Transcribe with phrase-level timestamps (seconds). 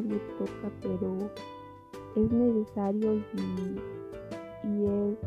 [0.00, 1.18] nadie toca, pero
[2.16, 3.80] es necesario y,
[4.66, 5.18] y es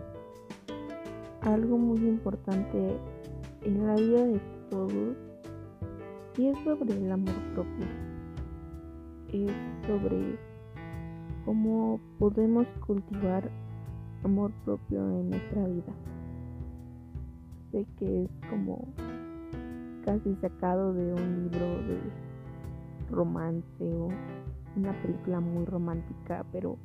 [1.41, 2.97] algo muy importante
[3.61, 4.39] en la vida de
[4.69, 5.17] todos
[6.37, 7.85] y es sobre el amor propio.
[9.31, 9.51] Es
[9.87, 10.37] sobre
[11.45, 13.49] cómo podemos cultivar
[14.23, 15.93] amor propio en nuestra vida.
[17.71, 18.87] Sé que es como
[20.05, 22.32] casi sacado de un libro de
[23.13, 24.09] romance o
[24.75, 26.77] una película muy romántica, pero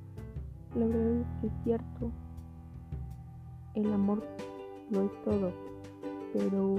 [0.75, 2.13] la verdad es que es cierto.
[3.75, 4.23] El amor
[4.91, 5.53] lo es todo,
[6.33, 6.77] pero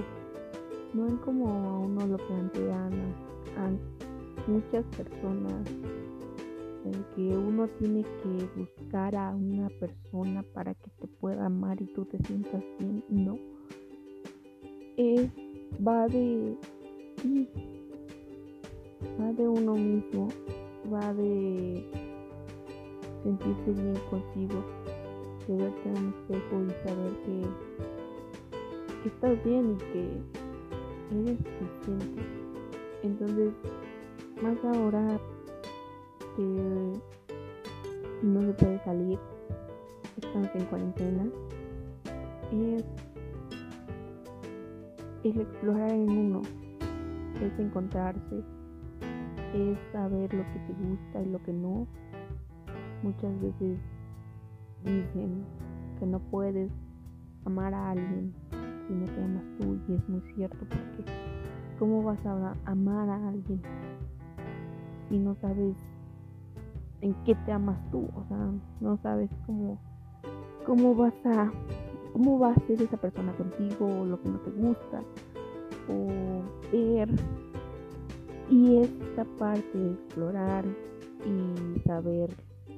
[0.94, 2.92] no es como a uno lo plantean
[3.56, 3.70] a
[4.50, 5.68] muchas personas
[6.84, 11.86] en que uno tiene que buscar a una persona para que te pueda amar y
[11.94, 13.04] tú te sientas bien.
[13.08, 13.38] No.
[14.96, 15.30] Es,
[15.86, 16.56] va de
[17.16, 17.48] ti.
[19.20, 20.28] Va de uno mismo.
[20.92, 21.84] Va de
[23.22, 24.64] sentirse bien consigo.
[25.46, 27.42] De verte en un espejo y saber que,
[29.02, 32.22] que estás bien y que eres suficiente.
[33.02, 33.52] Entonces,
[34.42, 35.18] más ahora
[36.36, 36.42] que
[38.22, 39.18] no se puede salir,
[40.16, 41.24] estamos en cuarentena,
[42.52, 42.84] es
[45.24, 46.42] el explorar en uno,
[47.42, 48.42] es encontrarse,
[49.54, 51.86] es saber lo que te gusta y lo que no.
[53.02, 53.78] Muchas veces
[54.84, 55.44] dicen
[55.98, 56.70] que no puedes
[57.44, 58.34] amar a alguien
[58.86, 61.10] si no te amas tú y es muy cierto porque
[61.78, 63.62] ¿cómo vas a amar a alguien
[65.08, 65.76] si no sabes
[67.00, 69.78] en qué te amas tú, o sea, no sabes cómo,
[70.66, 71.50] cómo vas a,
[72.12, 75.00] cómo va a ser esa persona contigo, o lo que no te gusta,
[75.88, 76.40] o
[76.72, 77.08] ver.
[78.50, 80.64] Y esta parte de explorar
[81.24, 82.30] y saber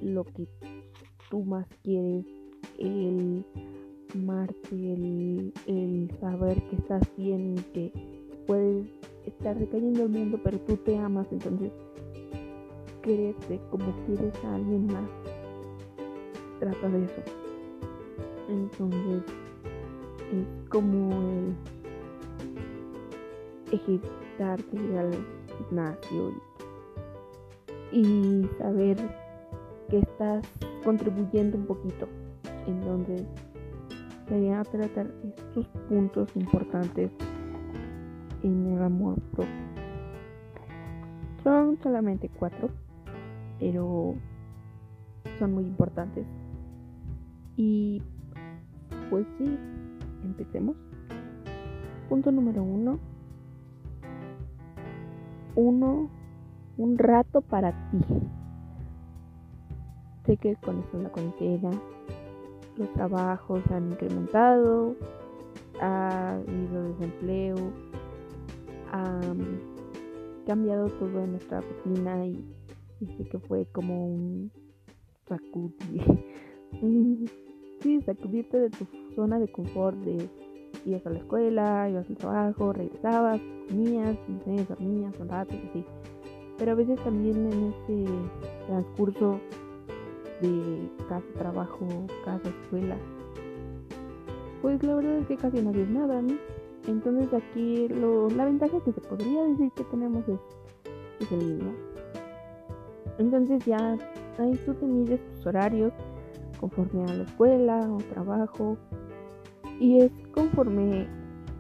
[0.03, 0.47] lo que
[1.31, 2.27] tú más quieres,
[2.79, 3.45] el
[4.15, 7.93] amarte, el, el saber que estás bien y que
[8.47, 8.87] puedes
[9.25, 11.73] estar decayendo el mundo, pero tú te amas, entonces
[13.03, 15.09] quererte como quieres a alguien más.
[16.61, 17.23] Trata de eso.
[18.49, 19.23] Entonces
[20.33, 21.55] es como el
[23.73, 24.99] ejercitarte,
[25.59, 26.33] gimnasio
[27.93, 28.97] y, saber
[29.89, 30.47] que estás
[30.85, 32.09] contribuyendo un poquito.
[32.67, 33.25] Entonces
[34.29, 37.11] sería tratar estos puntos importantes
[38.43, 39.53] en el amor propio.
[41.43, 42.71] Son solamente cuatro
[43.63, 44.17] pero
[45.39, 46.27] son muy importantes.
[47.57, 48.03] Y
[49.09, 49.57] pues sí,
[50.25, 50.75] empecemos.
[52.09, 52.99] Punto número uno.
[55.55, 56.09] Uno,
[56.77, 57.99] un rato para ti.
[60.27, 61.71] Sé que con esto la cuarentena
[62.77, 64.97] los trabajos han incrementado,
[65.81, 67.57] ha habido desempleo,
[68.93, 69.21] ha
[70.47, 72.45] cambiado todo en nuestra rutina y
[73.03, 74.53] Dice que fue como un
[75.27, 76.05] sacudir.
[77.81, 78.87] sí, sacudirte de tu
[79.17, 80.29] zona de confort, de
[80.85, 84.17] ibas a la escuela, ibas al trabajo, regresabas, comías,
[84.69, 85.85] dormías un rato y así.
[86.59, 88.13] Pero a veces también en ese
[88.67, 89.41] transcurso
[90.41, 91.87] de casa, trabajo,
[92.25, 92.97] casa, escuela,
[94.61, 96.35] pues la verdad es que casi no haces nada, ¿no?
[96.87, 100.41] Entonces aquí lo, la ventaja que se podría decir que tenemos es,
[101.21, 101.75] es el línea
[103.19, 103.97] entonces ya
[104.39, 105.93] ahí tú te mides tus horarios
[106.59, 108.77] conforme a la escuela o trabajo.
[109.83, 111.09] Y es conforme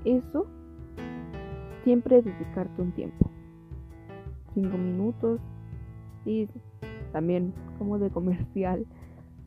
[0.04, 0.46] eso,
[1.82, 3.28] siempre dedicarte un tiempo.
[4.54, 5.40] Cinco minutos,
[6.22, 6.48] sí,
[7.10, 8.86] también como de comercial.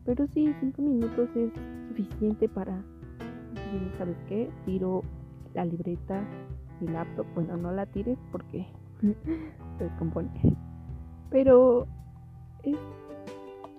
[0.03, 1.53] Pero sí, cinco minutos es
[1.87, 2.83] suficiente para,
[3.97, 4.51] ¿sabes qué?
[4.65, 5.03] Tiro
[5.53, 6.21] la libreta,
[6.81, 7.25] mi laptop.
[7.33, 8.67] Bueno, no la tires porque
[9.77, 10.29] se descompone.
[11.29, 11.87] Pero
[12.63, 12.75] es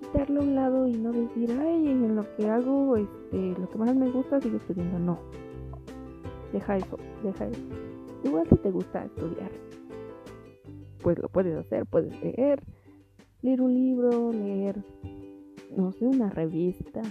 [0.07, 3.79] quitarlo a un lado y no decir, ay, en lo que hago, este, lo que
[3.79, 4.99] más me gusta sigo estudiando.
[4.99, 5.19] No.
[6.53, 7.61] Deja eso, deja eso.
[8.25, 9.51] Igual si te gusta estudiar,
[11.03, 12.63] pues lo puedes hacer, puedes leer,
[13.43, 14.83] leer un libro, leer,
[15.77, 17.03] no sé, una revista,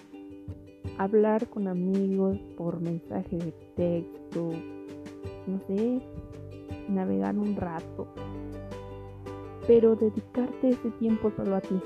[0.98, 4.52] hablar con amigos por mensaje de texto,
[5.48, 6.02] no sé,
[6.90, 8.08] navegar un rato
[9.68, 11.80] pero dedicarte ese tiempo solo a ti,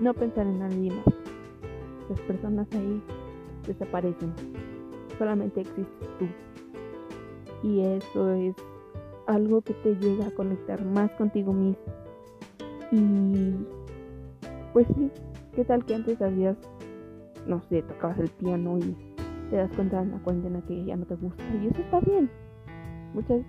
[0.00, 1.14] no pensar en nadie más.
[2.08, 3.02] Las personas ahí
[3.66, 4.32] desaparecen,
[5.18, 6.26] solamente existes tú.
[7.62, 8.54] Y eso es
[9.26, 11.82] algo que te llega a conectar más contigo mismo.
[12.92, 13.54] Y
[14.72, 15.10] pues sí,
[15.54, 16.56] ¿qué tal que antes habías,
[17.46, 18.96] no sé, tocabas el piano y
[19.50, 21.42] te das cuenta en la cuarentena que ya no te gusta?
[21.62, 22.30] Y eso está bien.
[23.14, 23.40] Muchas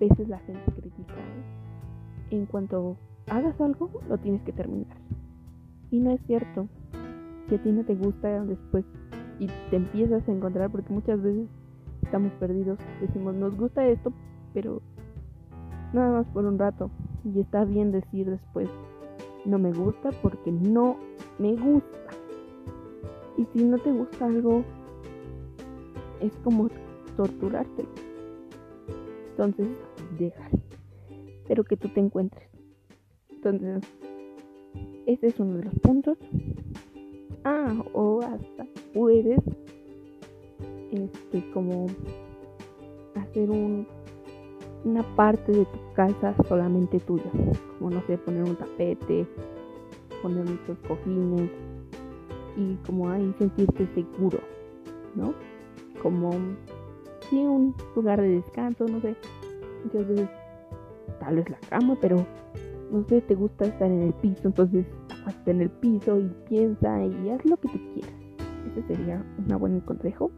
[0.00, 1.14] veces la gente critica.
[1.14, 2.36] ¿eh?
[2.36, 2.96] En cuanto
[3.28, 4.96] hagas algo, lo tienes que terminar.
[5.90, 6.68] Y no es cierto.
[7.48, 8.84] Si a ti no te gusta después
[9.38, 11.48] y te empiezas a encontrar, porque muchas veces
[12.02, 14.12] estamos perdidos, decimos, nos gusta esto,
[14.52, 14.82] pero
[15.92, 16.90] nada más por un rato.
[17.24, 18.68] Y está bien decir después,
[19.44, 20.96] no me gusta porque no
[21.38, 21.98] me gusta.
[23.36, 24.62] Y si no te gusta algo,
[26.20, 26.68] es como
[27.16, 27.86] torturarte.
[29.30, 29.68] Entonces,
[30.18, 30.58] déjalo.
[31.48, 32.48] Pero que tú te encuentres.
[33.30, 33.82] Entonces,
[35.12, 36.18] ese es uno de los puntos.
[37.44, 39.40] Ah, o hasta puedes
[40.92, 41.86] este como
[43.14, 43.86] hacer un
[44.84, 47.30] una parte de tu casa solamente tuya,
[47.78, 49.26] como no sé, poner un tapete,
[50.22, 51.50] poner muchos cojines
[52.56, 54.38] y como ahí sentirte seguro,
[55.14, 55.34] ¿no?
[56.02, 56.30] Como
[57.28, 59.14] sí un lugar de descanso, no sé,
[59.84, 60.28] muchas veces
[61.18, 62.24] tal vez la cama, pero
[62.90, 64.86] no sé, te gusta estar en el piso, entonces
[65.20, 68.14] acuéstate en el piso y piensa y haz lo que tú quieras.
[68.70, 70.30] Ese sería un buen consejo.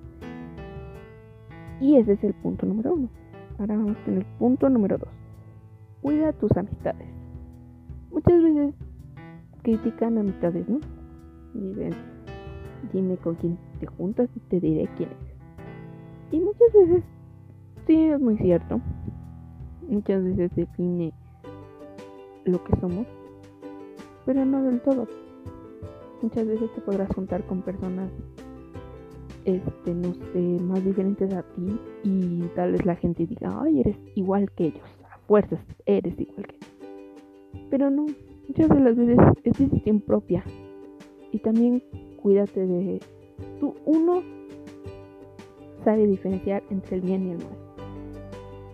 [1.80, 3.08] Y ese es el punto número uno.
[3.58, 5.08] Ahora vamos con el punto número dos.
[6.00, 7.08] Cuida tus amistades.
[8.10, 8.74] Muchas veces
[9.62, 10.80] critican amistades, ¿no?
[11.54, 11.92] Dicen,
[12.92, 16.32] dime con quién te juntas y te diré quién es.
[16.32, 17.04] Y muchas veces,
[17.86, 18.80] sí, es muy cierto.
[19.88, 21.12] Muchas veces define
[22.44, 23.06] lo que somos,
[24.24, 25.06] pero no del todo.
[26.20, 28.10] Muchas veces te podrás juntar con personas,
[29.44, 33.96] este, no sé, más diferentes a ti y tal vez la gente diga, ay, eres
[34.14, 37.68] igual que ellos, a fuerzas, eres igual que ellos.
[37.70, 38.06] Pero no,
[38.48, 40.44] muchas de las veces es decisión propia.
[41.32, 41.82] Y también
[42.22, 43.00] cuídate de
[43.58, 44.22] tú, uno
[45.84, 47.58] sabe diferenciar entre el bien y el mal.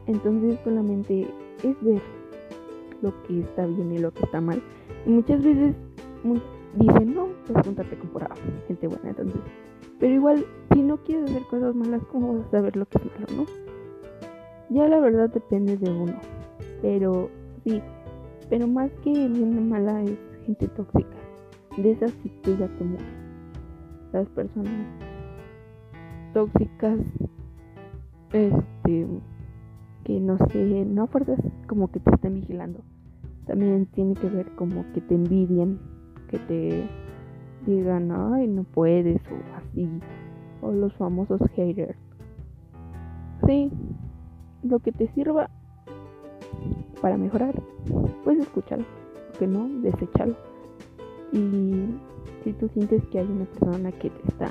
[0.07, 1.27] Entonces solamente
[1.63, 2.03] es ver
[3.03, 4.63] lo que está bien y lo que está mal.
[5.07, 5.75] Y muchas veces
[6.75, 8.29] dicen, no, pues júntate con por
[8.67, 9.41] gente buena, entonces.
[9.99, 13.05] Pero igual, si no quieres hacer cosas malas, ¿cómo vas a saber lo que es
[13.05, 13.47] malo, no?
[14.71, 16.15] Ya la verdad depende de uno.
[16.83, 17.31] Pero
[17.65, 17.83] sí,
[18.49, 21.17] pero más que bien mala es gente tóxica.
[21.77, 22.85] De esas sí que ya te.
[24.13, 24.87] Las personas
[26.33, 26.99] tóxicas,
[28.33, 29.07] este
[30.05, 32.81] que no sé, no fuerzas como que te estén vigilando.
[33.49, 35.79] También tiene que ver como que te envidien,
[36.29, 36.87] que te
[37.67, 39.89] digan, ay, no puedes, o así,
[40.61, 41.97] o los famosos haters.
[43.47, 43.73] Sí,
[44.63, 45.49] lo que te sirva
[47.01, 47.55] para mejorar,
[48.23, 48.85] puedes escucharlo,
[49.39, 50.37] que no, desecharlo.
[51.33, 51.87] Y
[52.45, 54.51] si tú sientes que hay una persona que te está,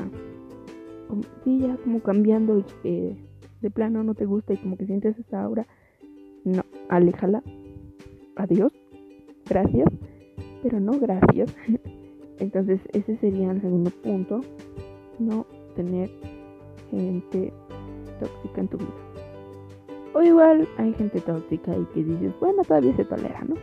[1.08, 3.16] como, sí, ya como cambiando y que
[3.62, 5.68] de plano no te gusta y como que sientes esa aura,
[6.44, 7.44] no, aléjala.
[8.36, 8.72] Adiós.
[9.50, 9.88] Gracias.
[10.64, 11.56] Pero no gracias.
[12.40, 14.42] Entonces ese sería el segundo punto.
[15.20, 15.46] No
[15.76, 16.10] tener
[16.92, 17.54] gente
[18.20, 19.08] tóxica en tu vida.
[20.14, 23.56] O igual hay gente tóxica y que dices, bueno, todavía se tolera, ¿no?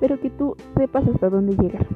[0.00, 1.86] Pero que tú sepas hasta dónde llegar.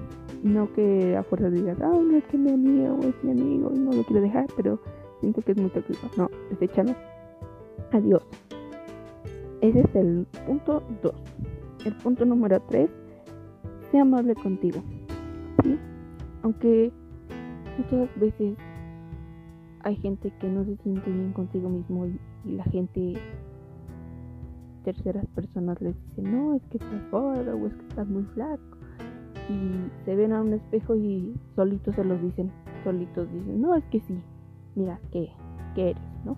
[0.43, 3.79] No que a fuerza digas, ah, no es que mi amigo es mi amigo y
[3.79, 4.79] no lo quiero dejar, pero
[5.21, 6.09] siento que es muy tóxico.
[6.17, 6.95] No, deséchalo
[7.93, 8.23] Adiós.
[9.61, 11.12] Ese es el punto 2.
[11.85, 12.88] El punto número 3.
[14.00, 14.83] Amable contigo.
[16.43, 16.93] Aunque
[17.79, 18.57] muchas veces
[19.81, 22.19] hay gente que no se siente bien contigo mismo y,
[22.53, 23.15] la gente,
[24.85, 28.62] terceras personas les dicen, no, es que estás gordo o es que estás muy flaco.
[29.49, 32.50] Y se ven a un espejo y solitos se los dicen,
[32.85, 34.19] solitos dicen, no, es que sí,
[34.75, 35.31] mira, ¿qué,
[35.75, 36.03] qué eres?
[36.25, 36.37] ¿No?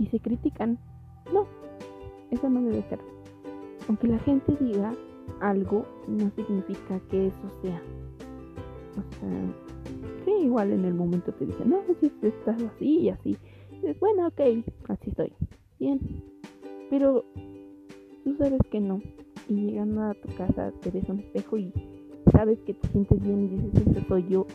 [0.00, 0.78] y se critican.
[1.32, 1.46] No,
[2.30, 2.98] eso no debe ser.
[3.86, 4.94] Aunque la gente diga
[5.40, 7.82] algo, no significa que eso sea.
[8.98, 13.36] O sea, igual en el momento te dicen, no, si estás así y así.
[13.70, 14.40] dices, bueno, ok,
[14.88, 15.32] así estoy.
[15.78, 16.00] Bien.
[16.88, 17.24] Pero
[18.24, 19.00] tú sabes que no.
[19.48, 21.72] Y llegando a tu casa te ves un espejo y
[22.32, 24.46] sabes que te sientes bien y dices, ese soy yo.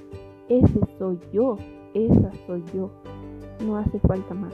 [0.49, 1.57] Ese soy yo.
[1.93, 2.91] Esa soy yo.
[3.65, 4.53] No hace falta más.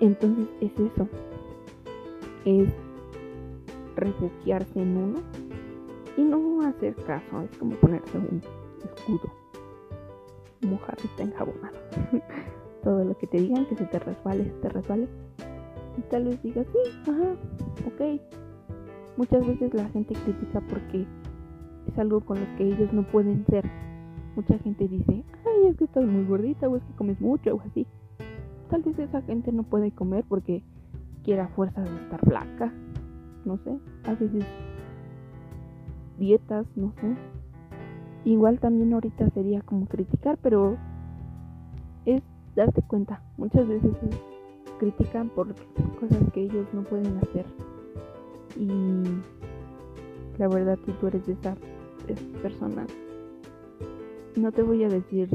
[0.00, 1.08] Entonces es eso,
[2.44, 2.68] es
[3.96, 5.18] refugiarse en uno
[6.16, 8.40] y no hacer caso, es como ponerse un
[8.84, 9.30] escudo,
[11.04, 11.76] está enjabonado.
[12.82, 15.08] Todo lo que te digan, que se te resbale, se te resbale.
[15.96, 17.36] Y tal vez digas, sí, ajá,
[17.86, 18.20] ok.
[19.16, 21.06] Muchas veces la gente critica porque
[21.86, 23.64] es algo con lo que ellos no pueden ser.
[24.36, 27.60] Mucha gente dice, ay, es que estás muy gordita o es que comes mucho o
[27.60, 27.86] así.
[28.68, 30.62] Tal vez esa gente no puede comer porque
[31.22, 32.72] quiera fuerzas de estar flaca.
[33.44, 34.44] No sé, a veces
[36.18, 37.14] dietas, no sé.
[38.24, 40.76] Igual también ahorita sería como criticar, pero
[42.06, 42.22] es
[42.56, 43.22] darte cuenta.
[43.36, 43.92] Muchas veces
[44.78, 45.54] critican por
[46.00, 47.44] cosas que ellos no pueden hacer.
[48.56, 49.02] Y
[50.38, 51.56] la verdad, tú eres de esa,
[52.42, 52.86] persona,
[54.36, 55.28] no te voy a decir,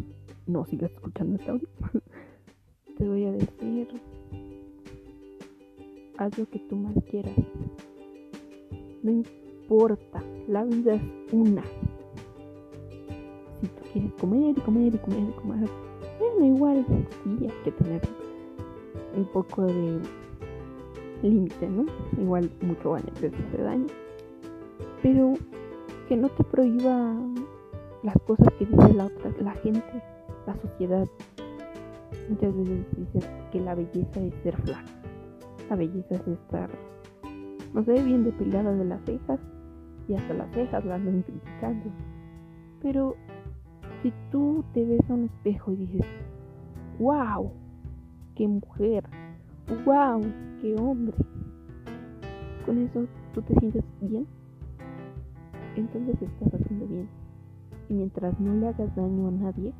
[0.45, 1.67] no sigas escuchando esta audio.
[2.97, 3.87] te voy a decir,
[6.17, 7.35] haz lo que tú más quieras.
[9.03, 11.01] No importa, la vida es
[11.31, 11.63] una.
[13.61, 15.69] Si tú quieres comer y comer y comer y comer,
[16.19, 16.85] bueno, igual,
[17.23, 18.01] sí, hay que tener
[19.15, 19.99] un poco de
[21.21, 21.85] límite, ¿no?
[22.21, 23.87] Igual mucho daño te hace daño.
[25.01, 25.33] Pero
[26.07, 27.15] que no te prohíba
[28.03, 30.03] las cosas que dice la otra, la gente,
[30.45, 31.07] la sociedad.
[32.29, 34.85] Muchas veces dices que la belleza es ser flaca.
[35.69, 36.69] La belleza es estar,
[37.73, 39.39] no sé, bien depilada de las cejas.
[40.07, 41.91] Y hasta las cejas las andan criticando.
[42.81, 43.15] Pero
[44.01, 46.05] si tú te ves a un espejo y dices,
[46.99, 47.51] wow,
[48.35, 49.03] qué mujer,
[49.85, 50.21] wow,
[50.61, 51.15] qué hombre,
[52.65, 54.25] con eso tú te sientes bien,
[55.75, 57.07] entonces estás haciendo bien.
[57.89, 59.73] Y mientras no le hagas daño a nadie,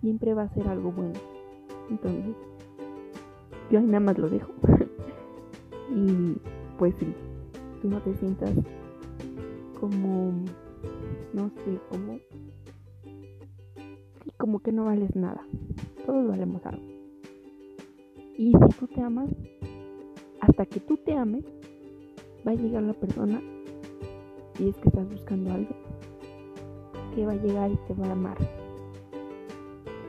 [0.00, 1.18] siempre va a ser algo bueno.
[1.90, 2.36] Entonces,
[3.70, 4.52] yo ahí nada más lo dejo.
[5.90, 6.36] y
[6.80, 7.14] pues sí,
[7.82, 8.52] tú no te sientas
[9.78, 10.32] como,
[11.34, 12.18] no sé, como
[14.38, 15.42] como que no vales nada.
[16.06, 16.82] Todos valemos algo.
[18.38, 19.28] Y si tú te amas,
[20.40, 21.44] hasta que tú te ames,
[22.48, 23.42] va a llegar la persona,
[24.58, 25.76] y es que estás buscando algo,
[27.14, 28.38] que va a llegar y te va a amar.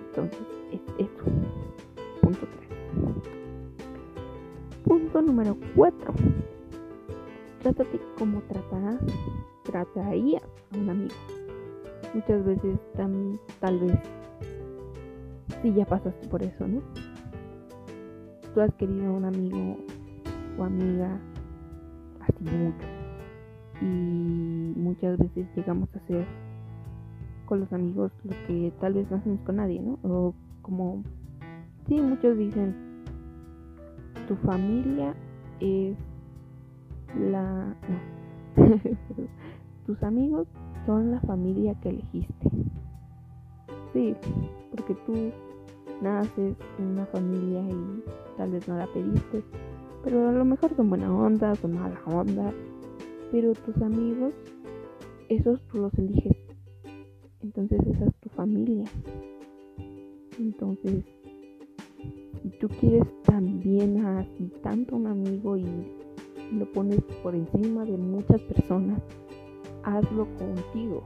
[0.08, 1.24] Entonces, es esto.
[2.22, 3.32] Punto 3.
[4.86, 6.14] Punto número 4.
[7.62, 9.00] Trátate como tratarás,
[9.64, 11.16] trataría a un amigo.
[12.14, 14.00] Muchas veces tan, tal vez
[15.62, 16.82] si ya pasaste por eso, ¿no?
[18.54, 19.78] Tú has querido a un amigo
[20.58, 21.20] o amiga
[22.22, 22.88] así mucho.
[23.82, 26.26] Y muchas veces llegamos a hacer
[27.46, 30.00] con los amigos lo que tal vez no hacemos con nadie, ¿no?
[30.04, 31.04] O como,
[31.88, 32.76] sí, muchos dicen,
[34.28, 35.14] tu familia
[35.60, 35.96] es
[37.18, 37.76] la...
[37.88, 38.22] No.
[39.86, 40.48] Tus amigos
[40.86, 42.50] son la familia que elegiste.
[43.94, 44.16] Sí,
[44.72, 45.32] porque tú
[46.02, 48.04] naces en una familia y
[48.38, 49.44] tal vez no la pediste,
[50.04, 52.54] pero a lo mejor son buena onda, son mala onda,
[53.32, 54.34] pero tus amigos,
[55.30, 56.38] esos tú los eliges.
[57.42, 58.86] Entonces esa es tu familia.
[60.40, 61.06] Entonces,
[62.42, 65.66] si tú quieres también así tanto un amigo y
[66.52, 69.02] lo pones por encima de muchas personas,
[69.84, 71.04] hazlo contigo.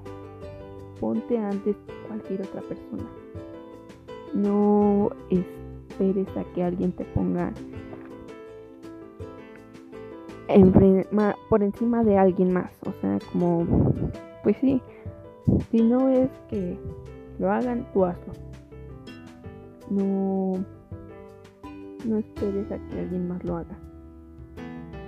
[0.99, 1.75] Ponte antes
[2.07, 3.03] cualquier otra persona.
[4.33, 7.53] No esperes a que alguien te ponga
[11.49, 12.71] por encima de alguien más.
[12.85, 13.65] O sea, como,
[14.43, 14.81] pues sí,
[15.71, 16.77] si no es que
[17.39, 18.33] lo hagan, tú hazlo.
[19.89, 20.53] No,
[22.05, 23.77] no esperes a que alguien más lo haga.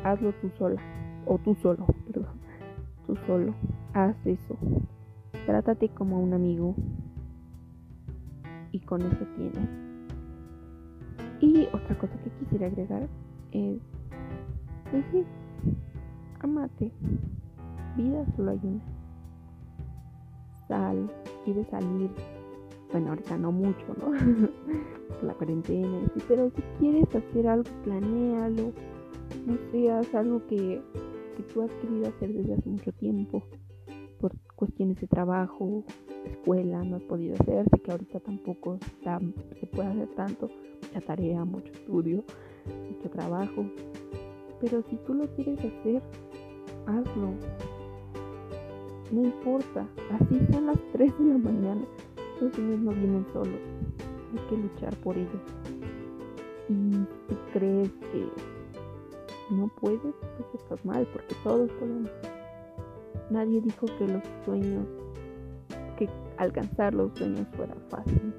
[0.07, 0.81] Hazlo tú sola.
[1.25, 2.39] O tú solo, perdón.
[3.05, 3.53] Tú solo.
[3.93, 4.57] Haz eso.
[5.45, 6.75] Trátate como un amigo
[8.71, 9.69] y con eso tienes.
[11.41, 13.07] Y otra cosa que quisiera agregar
[13.51, 13.79] es,
[14.91, 15.25] pues sí,
[16.39, 16.89] amate.
[17.97, 18.81] Vida solo hay una.
[20.69, 21.11] Sal,
[21.43, 22.11] quieres salir.
[22.91, 24.13] Bueno, ahorita no mucho, ¿no?
[25.27, 25.99] La cuarentena,
[26.29, 28.71] pero si quieres hacer algo, planéalo.
[29.45, 30.81] No seas algo que,
[31.35, 33.43] que tú has querido hacer desde hace mucho tiempo.
[34.19, 35.83] Por cuestiones de trabajo,
[36.25, 38.79] escuela no has podido hacer, sé que ahorita tampoco
[39.59, 40.49] se puede hacer tanto,
[40.81, 42.23] mucha tarea, mucho estudio,
[42.89, 43.65] mucho trabajo,
[44.59, 46.01] pero si tú lo quieres hacer,
[46.85, 47.33] hazlo.
[49.11, 51.85] No importa, así son las 3 de la mañana,
[52.41, 53.59] los sueños no vienen solos,
[54.33, 55.41] hay que luchar por ellos.
[56.69, 56.91] Y
[57.29, 58.27] si crees que
[59.51, 62.09] no puedes, pues estás mal, porque todos podemos.
[63.29, 64.85] Nadie dijo que los sueños
[65.97, 68.33] que alcanzar los sueños fuera fácil.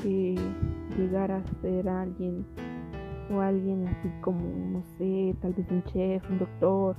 [0.00, 0.36] Que
[0.96, 2.46] llegar a ser alguien
[3.30, 6.96] o alguien así como, no sé, tal vez un chef, un doctor,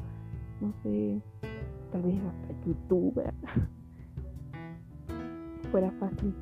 [0.61, 1.21] no sé,
[1.91, 3.33] tal vez hasta youtuber,
[5.71, 6.33] fuera fácil.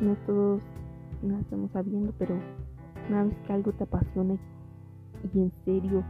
[0.00, 0.62] No todos
[1.22, 2.38] nacemos sabiendo, pero
[3.10, 4.38] una vez que algo te apasiona
[5.34, 6.04] y en serio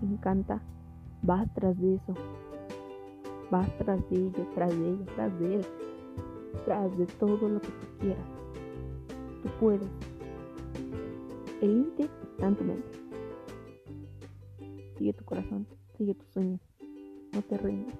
[0.00, 0.62] te encanta,
[1.22, 2.14] vas tras de eso.
[3.50, 5.66] Vas tras de ello, tras de ello, tras de él,
[6.66, 8.26] tras de todo lo que tú quieras.
[9.42, 9.88] Tú puedes.
[11.62, 12.88] El límite está en tu mente.
[14.98, 16.60] Sigue tu corazón, sigue tus sueños.
[17.32, 17.94] No te rindas.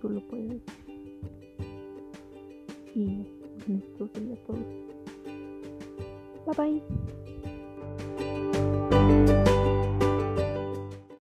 [0.00, 0.62] Tú lo puedes.
[2.94, 3.26] Y
[3.68, 4.95] esto sería todo.
[6.46, 7.25] 拜拜。